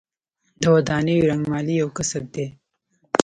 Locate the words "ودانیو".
0.75-1.27